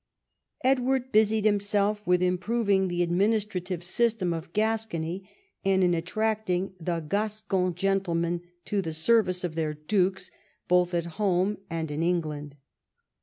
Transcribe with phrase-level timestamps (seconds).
[0.63, 5.29] Edward busied himself with improving the adminis trative system of Gascony,
[5.63, 10.31] and in attracting the Gascon gentlemen to the service of their dukes,
[10.67, 12.55] both at home and in England.